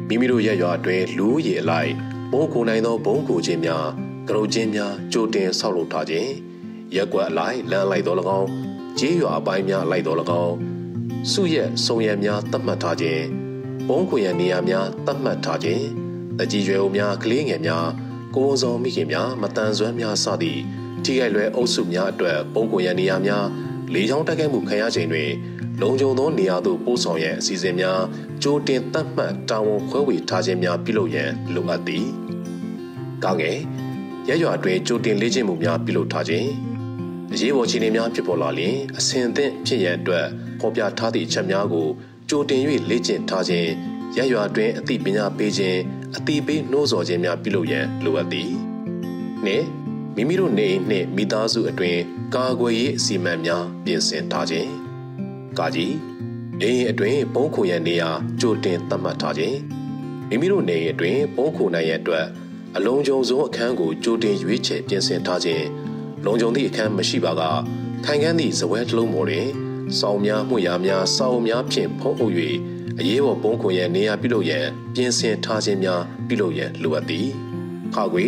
[0.08, 1.92] မိမိတို့ရက်ရွာအတွင်းလူရည်အလိုက်
[2.32, 3.86] ဘုံကိုနိုင်သောဘုံကိုခြင်းများ
[4.30, 6.32] ကရုချင်းများကြိုတင်ဆောက်လုပ်ထားခြင်း
[6.96, 8.50] ရက်ကွက်အလိုက်လမ်းလိုက်တော်၎င်း
[9.00, 10.56] ကြေးရွာအပိုင်းများလိုက်တော်၎င်း
[11.32, 13.24] စုရက်စုံရံများတတ်မှတ်ထားခြင်း
[13.90, 15.86] ဘုံခွေရန်နေရာများတတ်မှတ်ထားခြင်း
[16.40, 17.88] တကြီးရွယ်အိုများကလေးငယ်များ
[18.36, 20.62] ကိုယ်ဆောင်မိခင်များမတန်ဆွမ်းများစသည့်
[21.04, 23.46] ထိခိုက်လွယ်အုပ်စုများအတွက်ပုံကွန်ရန်နေရာများ
[23.94, 25.30] လေချောင်းတက်ခဲ့မှုခံရချိန်တွင်
[25.82, 28.02] လုံခြုံသောနေရာသို့ပို့ဆောင်ရန်အစီအစဉ်များ
[28.46, 32.06] ကြိုတင်သတ်မှတ်တာဝန်ခွဲဝေထားခြင်းများပြုလုပ်ရန်လိုအပ်သည်။
[33.24, 33.58] ကောင်းကဲ့
[34.30, 36.50] ရရွာအတွင်းကြိုတင်လေ့ကျင့်မှုများပြုလုပ်ထားခြင်း
[37.34, 40.26] အရေးပေါ်ခြေနေများဖြစ်ပေါ်လာလျှင်အဆင်သင့်ဖြစ်ရန်အတွက်
[40.60, 41.88] ဖော်ပြထားသည့်အချက်များကို
[42.30, 43.70] ကြိုတင်၍လေ့ကျင့်ထားခြင်း
[44.18, 45.80] ရရွာအတွင်းအသိပညာပေးခြင်း
[46.18, 48.52] အသိပေးနှိုးဆော်ခြင်းများပြုလုပ်ရန်လိုအပ်သည်။
[49.46, 49.66] နှင့်
[50.16, 52.02] မိမိတို့နေအိမ်နှင့်မိသားစုအတွင်း
[52.36, 54.70] ကာကွယ်ရေးအစီအမံများပြင်ဆင်ထားခြင်း
[55.60, 56.13] ကာကြီး
[56.62, 59.58] နေအိမ်အတွင်းပုံးခိုရန်နေရာကြိုတင်သတ်မှတ်ထားခြင်း
[60.30, 62.26] မိမိတို့နေအိမ်အတွင်းပုံးခိုနိုင်ရန်အတွက်
[62.76, 65.66] အလုံးစုံဆုံးအခန်းကိုကြိုတင်ရွေးချယ်ပြင်ဆင်ထားခြင်း
[66.26, 67.42] လုံခြုံသည့်အခန်းမရှိပါက
[68.06, 69.48] ခိုင်ခန်းသည့်ဇပွဲတစ်လုံးပေါ်တွင်
[70.00, 72.34] စောင်းများမှုရာများစောင်းများဖြင့်ဖုံးအုပ်၍
[73.00, 77.28] အရေးပေါ်ပုံးခွန်ရန်နေရာပြုလုပ်ရန်ပြင်ဆင်ထားခြင်းများပြုလုပ်ရန်လိုအပ်သည်
[77.96, 78.26] ခါခွေ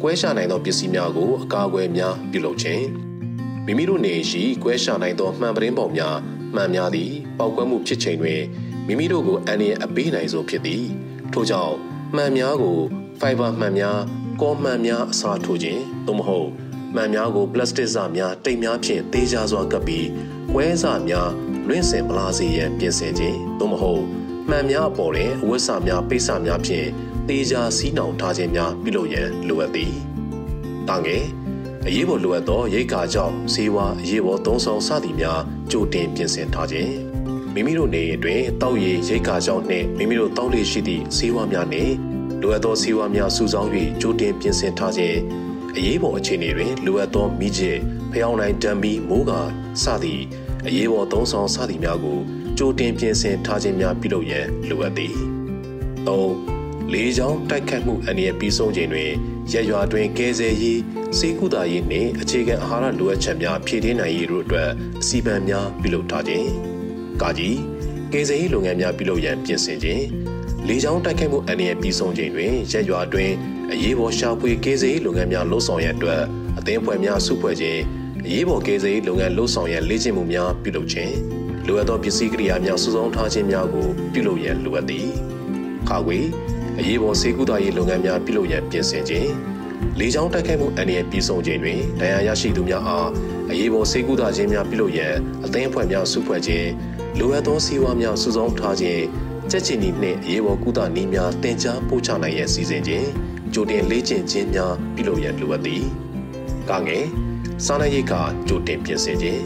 [0.00, 2.84] ကွဲရှာနိုင်သောပစ္စည်းများကိုအကာအကွယ်များပြုလုပ်ခြင်း
[3.66, 6.16] မိမိတို့နေရှိကွဲရှာနိုင်သောမှန်ပရင်းပေါများ
[6.54, 8.40] မှန်များသည် ပောက်ကွဲမှုဖြစ်ချိန်တွင်
[8.86, 10.84] မိမိတို့ကိုအန္တရာယ်အပေးနိုင်ဆုံးဖြစ်သည်
[11.32, 11.74] ထို့ကြောင့်
[12.16, 12.78] မှန်များကို
[13.20, 13.98] ဖိုင်ဘာမှန်များ
[14.40, 16.48] ကောမှန်များအစားထိုးခြင်းသို့မဟုတ်
[16.94, 20.06] မှန်များကိုပလတ်စတစ်စများတိမ်များဖြင့်သေးကြစွာကပ်ပြီး
[20.52, 21.30] ကွဲစများ
[21.68, 24.02] လွင့်စင်ပလာစီရန်ပြင်ဆင်ခြင်းသို့မဟုတ်
[24.48, 26.86] မှန်များအပေါ်တွင်အဝတ်စများပိတ်စများဖြင့်
[27.28, 29.92] သေးကြစီးနှောင်ထားခြင်းများပြုလုပ်ရန်လိုအပ်သည်။
[30.88, 31.24] တန်ငယ်
[31.86, 37.07] အရေးပေါ်လိုအပ်သောရိတ်ခါကြောင့်ဈေးဝါအရေးပေါ်သုံးဆောင်စသည်များကြိုတင်ပြင်ဆင်ထားခြင်း
[37.54, 41.94] မိမိတို့နေအတွင်းတောက်ရည်ရိတ်ခါကြောင့်နှင့်မိမိတို့တောက်လေရှိသည့်ဈေးဝါများနှင့်
[42.40, 45.18] လိုအပ်သောဈေးဝါများစုဆောင်း၍ကြိုတင်ပြင်ဆင်ထားခြင်း
[45.76, 47.78] အရေးပေါ်အခြေအနေတွင်လိုအပ်သောမိကျစ်
[48.12, 49.40] ဖျောင်းနိုင်တံမီမိုးကာ
[49.82, 50.22] စသည့်
[50.66, 52.18] အရေးပေါ်သုံးဆောင်စသည်များကို
[52.58, 55.14] ကြိုတင်ပြင်ဆင်ထားခြင်းများပြုလုပ်ရန်လိုအပ်သည်
[56.06, 56.18] ၃
[56.92, 59.10] လေးချောင်းတိုက်ခတ်မှုအန္တရာယ်ပြီးဆုံးချိန်တွင်
[59.52, 60.80] ရက်ရွာတွင်ကဲဆယ်ရေး
[61.18, 66.77] စေကုသာရေးနှင့်အခြေခံအာဟာရလိုအပ်ချက်များဖြည့်တင်းနိုင်ရေးတို့အတွက်အစီအမံများပြုလုပ်ထားခြင်း
[67.22, 67.56] ကာကြီး
[68.12, 70.04] ကဲဆယ်ရေးလုပ်ငန်းများပြုလုပ်ရန်ပြင်ဆင်ခြင်း
[70.68, 73.30] လေးချောင်းတိုက်ခတ်မှုအန္တရာယ်ပြီးဆုံးချိန်တွင်ရက်ရွာတွင်
[73.72, 76.22] အရေးပေါ်ရှာဖွေကဲဆယ်ရေးလုပ်ငန်းများလှုပ်ဆောင်ရန်အတွက်
[76.58, 77.80] အသင်းဖွဲ့များစုဖွဲ့ခြင်း
[78.26, 81.14] အရေးပေါ်ကဲဆယ်ရေးလုပ်ငန်းလှုပ်ဆောင်ရန်လေ့ကျင့်မှုများပြုလုပ်ခြင်း
[81.66, 85.08] လိုအပ်သောပစ္စည်းကိရိယာများစုဆောင်းထားခြင်းများကိုပြုလုပ်ရန်လိုအပ်သည်
[85.88, 86.18] ခါခွေ
[86.78, 89.30] အရေးပေါ်စေကူတာရေးလုပ်ငန်းများပြုလုပ်ရန်ပြင်ဆင်ခြင်း
[89.98, 93.08] လေကြောင်းတိုက်ခိုက်မှုအန္တရာယ်ပြည်ဆုံးခြင်းတွင်ဒဏ်ရာရရှိသူများအား
[93.50, 96.68] အရေးပေါ်စေကူတာခြင်းများပြုလုပ်ရန်အသင်းအဖွဲ့များစုဖွဲ့ခြင်း
[97.18, 99.02] လိုအပ်သောစီးပွားများစုဆောင်းထားခြင်း
[99.50, 103.08] ကြက်ချင်နီနှင့်အရေးပေါ်ကုသနည်းများတင် जा ပို့ချနိုင်ရန်စီစဉ်ခြင်း
[103.54, 105.84] ကြိုတင်လေ့ကျင့်ခြင်းများပြုလုပ်ရန်လိုအပ်သည်။
[106.70, 107.04] ကာငယ်
[107.64, 109.42] စားနပ်ရိက္ခာကြိုတင်ပြင်ဆင်ခြင်း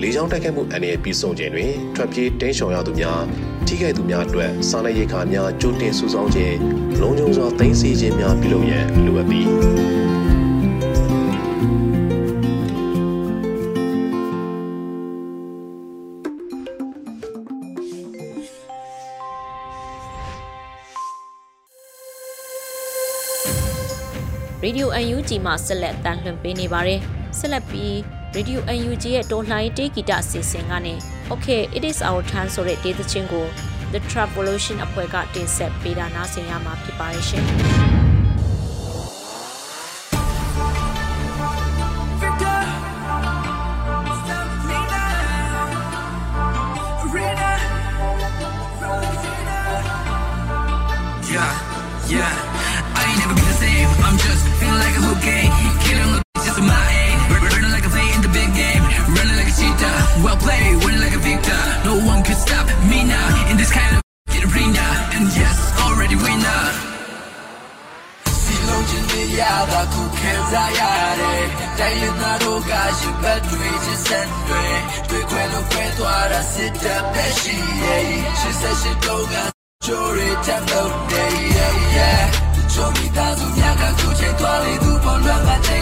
[0.00, 3.20] လေကြောင်းတိုက်ခိုက်မှုအန္တရာယ်ပြီးဆုံးခြင်းတွင်ထွက်ပြေးတင်းရှောင်ရသူများ
[3.66, 6.56] ထိခိုက်သူများအတွက်စားနပ်ရိက္ခာများကြိုတင်စုဆောင်းခြင်း
[7.00, 10.07] လုံခြုံစွာသိမ်းဆည်းခြင်းများပြုလုပ်ရန်လိုအပ်သည်
[24.70, 27.00] Radio UNG မှာဆက်လက်တန်လှန်ပေးနေပါတယ်။
[27.38, 27.94] ဆက်လက်ပြီး
[28.36, 30.94] Radio UNG ရဲ့တော်လှန်ရေးတေဂီတအစီအစဉ်ကနေ
[31.32, 33.46] Okay It Is Our Time ဆိုတဲ့ဒေသချင်းကို
[33.92, 37.46] The Travolution အဖွဲ့ကတင်ဆက်ပေးတာနားဆင်ရမှာဖြစ်ပါရဲ့ရှင်။
[52.10, 52.37] Yeah.
[60.38, 60.46] Cheetah.
[60.46, 61.60] Well played, winning like a victor.
[61.84, 63.50] No one could stop me now.
[63.50, 64.02] In this kind of
[64.54, 64.86] arena.
[65.14, 66.84] And yes, already winner.
[68.68, 70.82] လုံးချင်းနေရတာခုခံစားရ
[71.20, 71.44] တယ်
[71.78, 74.64] တိုင်းရနာတို့ကရှင်ဘက်တွေချင်းစံတွေ
[75.08, 78.02] တွေ့ခွဲလို့ခွဲသွားတာစစ်တပ်ပဲရှိရဲ့
[78.40, 79.34] ရှစ်ဆက်ရှစ်တော့က
[79.84, 82.22] ချိုးရတဲ့လို့ day yeah yeah
[82.72, 85.76] ချိုးမိသားစုများကခုချိန်သွားလေသူပေါ်လွှမ်းကချိ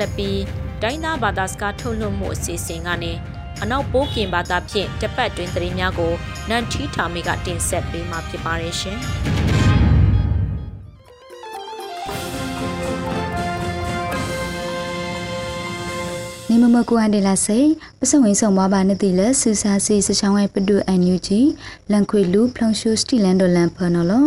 [0.00, 0.40] လက်ပြီး
[0.82, 3.12] ဒိုင်းသားဘာသာစကားထုတ်လွှင့်မှုအစီအစဉ်ကနေ
[3.62, 6.12] အနောက်ပိုးကင်ဘာသာဖြင့်တပတ်တွင်သတင်းများကို
[6.48, 8.98] နန်ထီထာမေကတင်ဆက်ပေးမှာဖြစ်ပါတယ်ရှင်။
[16.48, 17.58] နေမမကူအန်ဒေလာစေ
[17.98, 21.40] ပစဝင်းဆောင်မဘာနတိလဆူစာစီစချောင်းဝဲပဒုအန်ယူဂျီ
[21.90, 24.26] လန်ခွေလူဖလုံရှူစတီလန်ဒိုလန်ဖာနော်လော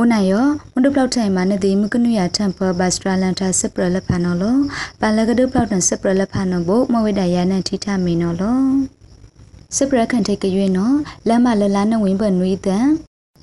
[0.00, 4.56] မိုးနိုင်ရောမွန်ဒပလောက်ထိုင်မှာနတိမကနုရထမ်ဖဘတ်စထရာလန်တာစပရလက်ဖာနော်လော
[5.00, 8.60] ပါလကဒပလောက်တန်စပရလက်ဖာနော်ဘမဝိဒယာနန်ထိထမင်းနော်လော
[9.76, 10.96] စပရခန်ထိတ်ကြွေနော်
[11.28, 12.86] လမ်းမလလနဝင်းပနွေးတန်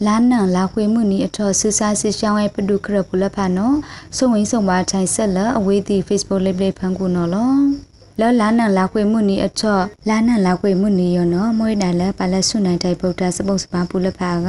[0.06, 3.76] လာနန်လာခွေမှုနီအထော်ဆူစာစစ်ရှောင်းရဲ့ပဒုခရပူလက်ဖာနော်
[4.18, 7.52] စုံဝင်းစုံပါထိုင်ဆက်လအဝေးတီ Facebook လေးလေးဖန်ကူနော်လော
[8.19, 14.47] လောလာနန်လာခွေမှုနီအချော့လာနန်လာခွေမှုနီယောနော်မွေးဒါလဲပါလက်ဆုနိုင်တိုင်ဗုဒ္ဓစပုတ်စပါပူလက်ဖာက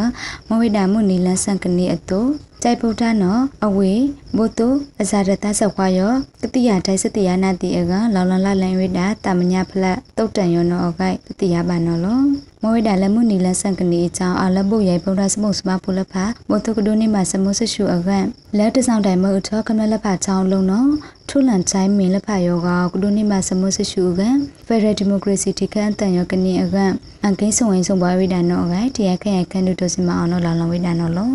[0.49, 2.21] မွေးဒါမှုနီလန်းဆန်ကနေအတူ
[2.63, 3.93] ကြိုက်ဗုဒ္ဓနော်အဝေ
[4.37, 4.69] ဘုတု
[5.03, 12.21] အဇာရတသခွာယောကတိယတိုင်စတိယနာတိအကလောင်လလလန်ဝိဒါတမညာဖလက်တုတ်တန်ယောနော်အကိုက်တတိယပါနော်လော
[12.63, 18.25] မဝိဒါလက်မှုနီလဆန်ကနေအကြောင်းအလဘုရိုင်ဗုဒ္ဓစမုတ်စမပူလဖာဘုတုကဒိုနေမှာစမုတ်ဆရှုအကန်
[18.59, 20.91] လက်တဆောင်တိုင်မအထောကမလဖာချောင်းလုံးနော်
[21.29, 26.93] ထုလန်ချိုင်းမင်းလဖာယောကကဒိုနေမှာစမုတ်ဆရှုအကန်ဖက်ဒရယ်ဒီမိုကရေစီတိကန်တန်ယောကနေအကန်
[27.27, 31.31] အကိန်းစုံဝင်စုံပွားဝိဒါနော်အကိုက်တရားခန့်ရခန့်တို့တို့စမအောင်နော်လောင်လောင်ဝိဒါနော်လော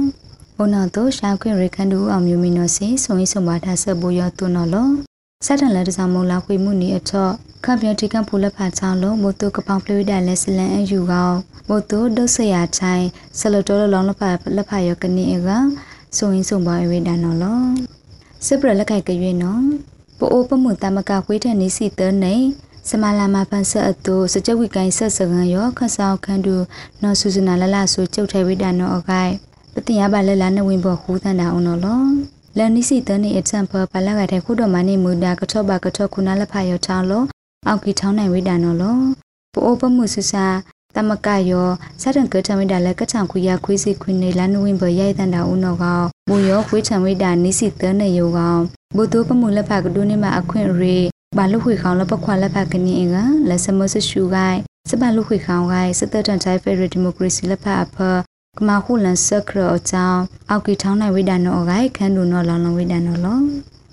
[0.64, 4.90] ဘုနာတို့ရှာခွင့်ရခန့်တို့အောင်မျိုးမီနော်စီစုံရင်စုံပါထားဆက်ဖို့ရတူနော်လော
[5.46, 7.32] စက်တန်လက်တစားမုံလာခွေမှုနီအချော့
[7.66, 11.32] ခပ်ပြတိကဖူလက်ဖာချောင်းလုံးမို့တုကပောင်ဖလူဒါလက်စလန်အယူကော
[11.70, 13.08] မို့တုဒုဆရာချိုင်း
[13.40, 15.50] ဆလတော်လောင်းလက်ဖာလက်ဖာရကနေအက
[16.18, 17.62] ဆိုရင်စုံပါအဝေးဒါနော်လော
[18.46, 19.64] စစ်ပရလက်ခိုက်ကရွေးနော်
[20.18, 22.36] ပိုအိုပမှုတမကခွေးတဲ့နေစီတန်းနေ
[22.90, 26.56] စမလာမဖန်ဆက်အတူစကြဝိကိုင်းဆက်စကန်ရောခဆောက်ခန်းတူ
[27.02, 29.34] နော်ဆူဇနာလလဆိုကျုပ်ထဲဝိဒါနော်အကိုင်
[29.76, 32.04] ပတိယပါလက်လာနဝင်းဘောခူးတန်တာအောင်နော်လော
[32.58, 37.26] လန်နီစီတန်နေအချမ်ဖပလာကတဲ့ခုတော်မနေမူဒါကထော့ပါကထော့ခုနာလက်ဖာရောချောင်းလို့
[37.68, 38.98] အောက်ကီထောင်းနိုင်ဝိဒါနော်လော
[39.54, 40.46] ပိုးပမှုဆူစာ
[40.96, 41.68] တမကယော
[42.02, 48.56] စတန်ကထမိဒါလက်ကချံခွေရခွေးစီခွေနေလန်နဝင်းဘရိုက်တန်တာဦးနော်ကောဘူယောခွေးချံဝိဒါနီစီတန်နေယောကော
[48.96, 50.98] ဘုဒ္ဓပမှုလက်ဖာကဒုနေမှာအခွင့်ရေ
[51.38, 53.18] ဘာလူခွေခေါင်လပခွာလက်ဖာကနီအင်က
[53.50, 57.98] လက်စမဆရှူဂိုင်စပလူခွေခေါင်ဂိုင်စတတန်ချိုင်ဖက်ဒရယ်ဒီမိုကရေစီလက်ဖာအဖ
[58.60, 63.40] ကမခုလန်ဆခရအချောင်းအောက်ကီထောင်းနိုင်ဝိဒါနောဂိုင်ခန်းဒူနောလောင်လောင်ဝိဒါနောလော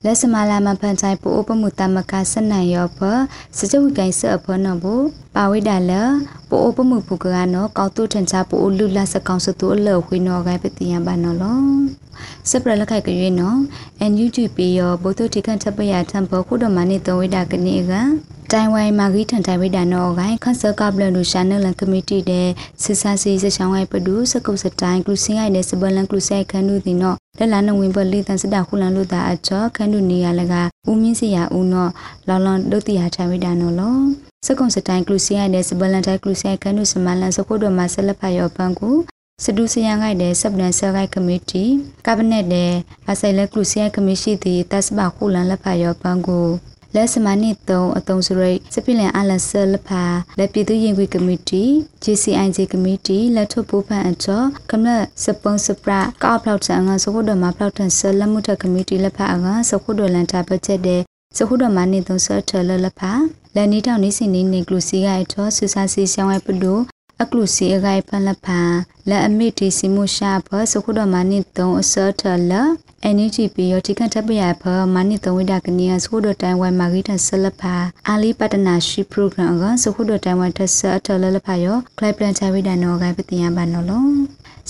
[0.05, 2.99] လက်စမလာမဖန်ချိုင်ပိုပမှုတမကစနန်ယောဖ
[3.57, 4.95] စကြဝိကိုင်ဆအဖနောဘူ
[5.35, 5.93] ပါဝိဒါလ
[6.51, 11.61] ပိုပမှုပုကကနောကောက်တုထန်ချပိုလူလစကောင်စတူအလောခွေနောဂိုင်ပတိယဘာနောလော
[12.51, 13.59] စပရလခိုက်ကရွေးနော်
[14.11, 17.93] NUGP ယောဘုသူတိကန်ထပရထံဘောခုဒမနိတဝိဒါကနေက
[18.53, 22.49] တိုင်ဝိုင်မာဂီထန်တိုင်ဝိဒါနောဂိုင်ခန့်ဆကပလန်ဒူရှာနယ်လန်ကမတီတဲ့
[22.83, 30.55] စစ်ဆာစီစချောင်းဝိုင်ပဒူစကုတ်စတိုင်းကလူစင်းရိုင်တဲ့စပလန်ကလူဆိုင်ခန်းနူဒီနော လက်လာနဝင်ပလိတန်စတာခုလန်လို့တာအချောခန်းဒူနေရလက
[30.90, 31.90] ဦးမြင့်စီရဦးနော်
[32.29, 33.96] လောင်လောင်ဒုတိယထိုင်ဝိဒါနော်လော
[34.46, 38.90] စကုံစတိုင်းကလူစီရတဲ့စပလန်တိုင်းကလူစီရခန်းဒူစမလန်စခုဒမဆက်လက်ဖယောပန်ကူ
[39.44, 41.64] စဒူစယန်ဂိုက်တဲ့ဆပ်ဒန်ဆယ်ဂိုက်ကမတီ
[42.07, 42.72] ကဘနက်တဲ့
[43.11, 46.38] အဆိုင်လက်ကလူစီယန်ကမရှိတဲ့တတ်စပါခုလန်လက်ဖယောပန်ကူ
[46.94, 50.03] လက်စမနစ်တုံအတုံစရိတ်စပိလန်အလဆလဖာ
[50.38, 51.64] လက်ပြည်သူရင်ခွေကမတီ
[52.05, 54.88] JCIJ ကမတီလက်ထုတ်ပိုးဖန်အချောကမလ
[55.24, 61.01] စပွန်စပရာကောက်ဖောက်ဆန်ငါစခုဒမဖောက်ထန်ဆလမှုထကမတီလက်ဖာအငါစခုဒလန်တာဘတ်ချက်တဲ့
[61.37, 63.12] စခုဒမနစ်တုံဆထလလက်ဖာ
[63.55, 66.79] လက်နီတောင်နေစင်နေနေကလူစီကအချောဆူဆာစီရှောင်းဝဲပဒို
[67.22, 68.61] အကလူစီအဂိုင်ပန်လဖာ
[69.09, 72.52] လက်အမိတီစီမှုရှာဘစခုဒမနစ်တုံအစောထလ
[73.14, 77.74] NUGP ရောတိကန်တပ်ပရဖမနိတဝိဒကနီယစခုဒတိုင်ဝမ်မာဂီတဆလဖာ
[78.09, 84.12] အာလီပတနာရှိပရိုဂရမ်ကစခုဒတိုင်ဝမ်ထဆအထလလဖာယောကလိုက်ပလန်ချဝိဒနောဂိုင်ပတိယဘာနောလုံး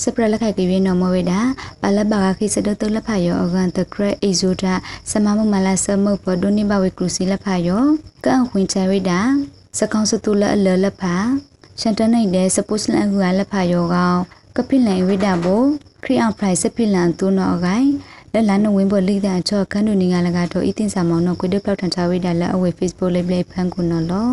[0.03, 1.33] စပရလက်ခိုက်ကိနမဝေဒ
[1.81, 4.63] ပလဘဂခိစဒတလဖာယောအကန်တခရအေဇိုဒ
[5.11, 7.83] စမမမလာစမုတ်ပဒိုနိဘဝေကလူစီလဖာယော
[8.25, 9.11] ကန်ခွင်ချဝိဒ
[9.77, 11.15] စကောင်စတူလအလလဖာ
[11.79, 14.19] ရှန်တနိုင်တဲ့စပုစလန်ကူလက်ဖာယောကောင်
[14.55, 15.63] ကပိလန်ဝိဒဘို
[16.03, 17.89] ခရီအောင်ဖရိုက်စပိလန်တူနောဂိုင်
[18.33, 24.31] လက်လန်နဝင်းပေါ်လိတဲ့အချောခန်းတို့နေငါလကတော့အတင်းစာမောင်တော့ကွေဒပြောက်ထန်ချဝိဒါလက်အဝေ Facebook လေးပလေးဖန်ကုနော်လော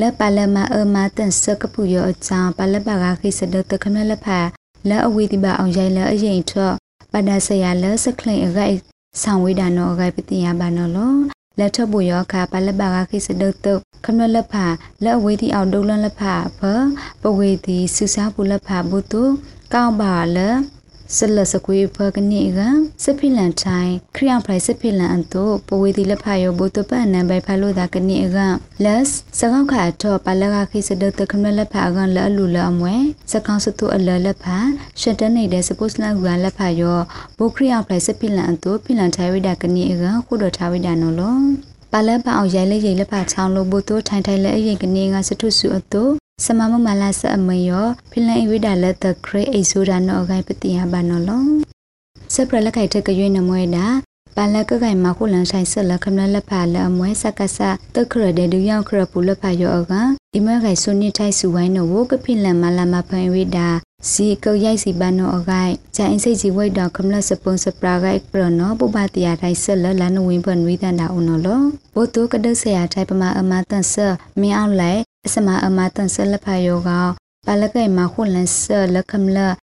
[0.00, 4.38] လက်ပါလမအမတန်စကပူရောအချောင်းပါလက်ပါကခိစဒတခမလက်ဖာ
[4.88, 6.74] လက်အဝေဒီပါအောင်ရိုင်လက်အရင်ထော့
[7.12, 8.76] ပဒါဆရာလက်စခလိန်အဂိုက်
[9.22, 14.66] ဆောင်ဝိဒါနော်အဂိုက်ပတိယဘာနော်လော လက်ထပ်ဘူရောခါပါလက်ပါကခိစဒတ်တုခမလက်ဖာ
[15.04, 16.62] လက်အဝေးတီအောင်ဒုလန်လက်ဖာဘ
[17.22, 19.22] ပဝေတီစူစားပူလက်ဖာဘုတု
[19.74, 20.38] ကောင်းပါလ
[21.08, 22.60] က်ဆလစကွေဖကနေက
[23.04, 28.38] စဖိလန်တိုင်းခရီးအောင်ဖလိုက်စဖိလန်အန်တိုပဝေဒီလဖာယောဘုတပန်နံဘိုင်ဖလို့တာကနေက
[28.84, 29.02] လက်
[29.38, 32.94] စကောက်ခါတော့ပလကခိစဒတခမလဖာကလအလူလအမွဲ
[33.32, 34.56] စကောက်စတူအလလဖာ
[35.00, 36.98] ရှတန်နေတဲ့စပုစလန်ကလဖာယော
[37.38, 41.36] ဘုခရီးအောင်ဖလိုက်စဖိလန်အန်တိုဖိလန်ထိုင်ဝိဒါကနေကခုတော်ထားဝိဒါနော်လော
[41.92, 46.08] ပါလက်ပအောင်ရိုင်လက်ရိလက်ဖာချောင်းလို့ဘုတိုးထိုင်ထိုင်လက်အရင်ကနေကစထုစုအတို
[46.44, 51.42] စမမမလာဆအမယောဖိလန်ဝိဒါလက်တခရေအိဆိုဒါနောဂိုင်ပတိယဘာနောလော
[52.34, 53.86] စပရလက်ခိုက်ထက်ကရွေးနမွေတာ
[54.36, 57.58] ပါလကကိုင်မခုလန်ဆိုင်ဆက်လက်ခမလက်ဖာလအမွဲစကဆ
[57.94, 59.92] တခရတဲ့ဒူယောင်ခရပူလက်ဖာယောအက
[60.32, 63.68] ဒီမခိုင်ဆုနိထိုက်စုဝိုင်းနောကဖိလန်မလာမဖန်ဝိဒါ
[64.10, 71.62] စီကောက်ရိုက်စီပန်နောအဂိုင်ဂျိုင်စိတ်စီဝိတ်တော်ခမလစပွန်စပရာဂိုက်ပရနောပုပတိယာထိုင်ဆက်လလနဝင်းပန်ဝိတန်တာအုံနောလော
[71.94, 73.94] ဘိုတုကဒဆရာထိုင်ပမာအမတန်ဆ
[74.40, 76.90] မင်းအောင်လိုက် အစမအမတန်ဆလဖာယောက
[77.46, 78.62] ပါလကဲမခုလန်ဆ
[78.94, 79.38] လကမလ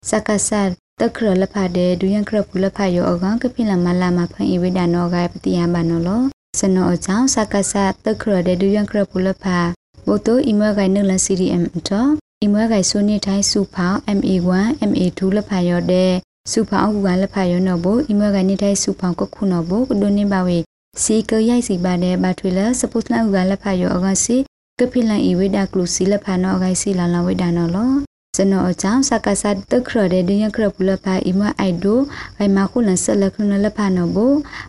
[0.10, 0.62] စကဆာ
[1.00, 6.22] တခရလဖာတဲ့ဒူယန်ခရပူလဖာယောအကကပိလမလာမဖန်ဤဝိဒါနောကပတိယဘာနောလော
[6.60, 9.58] စနောအချောင်းစကဆာတခရတဲ့ဒူယန်ခရပူလဖာ
[10.06, 12.10] ဘိုတိုအီမဂိုင်နလ CDM တော့
[12.42, 16.12] အီမဂိုင်ဆိုနေတိုင်းစုဖောင်း MA1 MA2 လဖာယောတဲ့
[16.52, 20.60] စုဖောင်းကူကလဖာယောနော်ဘိုအီမဂိုင်နေတိုင်းစုဖောင်းကခုနော်ဘိုကဒိုနေပါဝေ
[21.04, 24.38] စီကရိုက်စီပါတဲ့ဘာထွေလစပုတ်လန်ကူကလဖာယောအကစီ
[24.80, 27.92] ကဖိလန်ဤဝိဒါကလုစီလဖာနောဂိုင်စီလာလဝိဒါနော်လော
[28.38, 32.00] စနောအချောင်းစကားစတခရတဲ့ဒင်းရခရပူလဖာအီမအိုက်ဒို
[32.38, 34.26] ဂိုင်မခုလန်ဆက်လက်ခနလဖာနော်ဘူ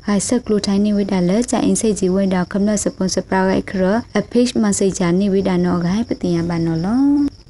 [0.06, 3.82] ဂိုင်ဆက်ကလူတိုင်းနေဝိဒါလဲချိုင်အင်းစိတ်ကြီးဝိဒါခမနစပွန်ဆာပရာဂိုင်ခရ
[4.18, 7.02] အဖေ့မဆိတ်ချာနေဝိဒါနော်ဂိုင်ပတင်ယဘာနော်လော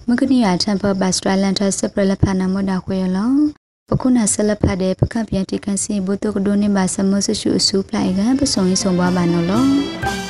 [0.08, 3.30] မကနီယာတမ်ပါဘတ်စထရလန်တာစပရလဖာနမဒါခွေလော
[3.88, 10.29] ပခုနာဆလဖတ်တဲ့ပကပြန်တိကန်စီဘုတုကဒိုနေပါစမဆရှုအစုပလိုက်ကပစုံရေးဆုံးပါပါနော်လော